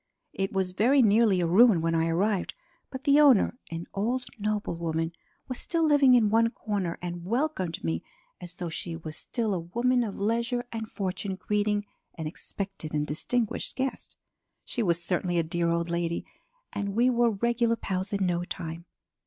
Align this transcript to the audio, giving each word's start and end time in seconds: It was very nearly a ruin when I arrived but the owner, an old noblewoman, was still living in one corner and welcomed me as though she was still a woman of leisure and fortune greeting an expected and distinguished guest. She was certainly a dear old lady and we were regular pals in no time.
It 0.33 0.51
was 0.51 0.71
very 0.71 1.03
nearly 1.03 1.41
a 1.41 1.45
ruin 1.45 1.79
when 1.79 1.93
I 1.93 2.07
arrived 2.07 2.55
but 2.89 3.03
the 3.03 3.19
owner, 3.19 3.59
an 3.69 3.85
old 3.93 4.25
noblewoman, 4.39 5.11
was 5.47 5.59
still 5.59 5.83
living 5.83 6.15
in 6.15 6.31
one 6.31 6.49
corner 6.49 6.97
and 7.03 7.23
welcomed 7.23 7.83
me 7.83 8.01
as 8.41 8.55
though 8.55 8.69
she 8.69 8.95
was 8.95 9.15
still 9.15 9.53
a 9.53 9.59
woman 9.59 10.03
of 10.03 10.17
leisure 10.17 10.65
and 10.71 10.89
fortune 10.89 11.35
greeting 11.35 11.85
an 12.15 12.25
expected 12.25 12.95
and 12.95 13.05
distinguished 13.05 13.75
guest. 13.75 14.17
She 14.65 14.81
was 14.81 15.03
certainly 15.03 15.37
a 15.37 15.43
dear 15.43 15.69
old 15.69 15.91
lady 15.91 16.25
and 16.73 16.95
we 16.95 17.11
were 17.11 17.29
regular 17.29 17.75
pals 17.75 18.11
in 18.11 18.25
no 18.25 18.43
time. 18.43 18.85